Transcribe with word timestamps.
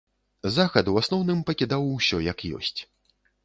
Захад 0.55 0.89
у 0.93 0.95
асноўным 1.03 1.45
пакідаў 1.51 1.87
усё 1.97 2.25
як 2.33 2.39
ёсць. 2.61 2.77